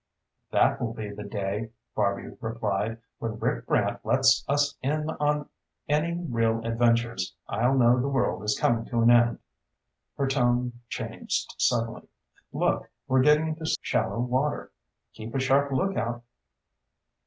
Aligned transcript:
"That 0.49 0.81
will 0.81 0.93
be 0.95 1.11
the 1.11 1.21
day," 1.23 1.69
Barby 1.95 2.35
replied. 2.41 2.97
"When 3.19 3.37
Rick 3.37 3.67
Brant 3.67 4.03
lets 4.03 4.43
us 4.49 4.75
in 4.81 5.11
on 5.19 5.47
any 5.87 6.15
real 6.27 6.65
adventures, 6.65 7.35
I'll 7.47 7.75
know 7.75 7.99
the 8.01 8.07
world 8.07 8.41
is 8.41 8.57
coming 8.59 8.85
to 8.85 9.03
an 9.03 9.11
end." 9.11 9.37
Her 10.17 10.27
tone 10.27 10.79
changed 10.89 11.53
suddenly. 11.59 12.09
"Look, 12.51 12.89
we're 13.07 13.21
getting 13.21 13.49
into 13.49 13.65
shallow 13.83 14.19
water. 14.21 14.71
Keep 15.13 15.35
a 15.35 15.39
sharp 15.39 15.71
lookout!" 15.71 16.23